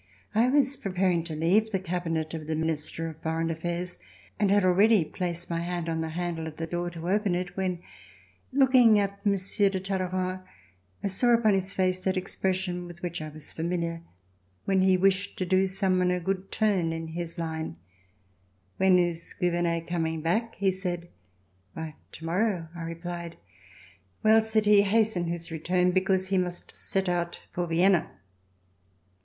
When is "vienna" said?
27.67-28.09